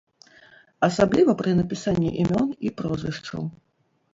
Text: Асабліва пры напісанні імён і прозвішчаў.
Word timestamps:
Асабліва 0.87 1.35
пры 1.41 1.53
напісанні 1.59 2.09
імён 2.25 2.49
і 2.69 2.73
прозвішчаў. 2.81 3.43